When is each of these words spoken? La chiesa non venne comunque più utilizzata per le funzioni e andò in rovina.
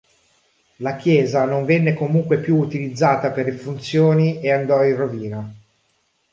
La 0.77 0.95
chiesa 0.95 1.45
non 1.45 1.63
venne 1.63 1.93
comunque 1.93 2.39
più 2.39 2.57
utilizzata 2.57 3.29
per 3.29 3.45
le 3.45 3.51
funzioni 3.51 4.41
e 4.41 4.51
andò 4.51 4.83
in 4.83 4.95
rovina. 4.95 5.53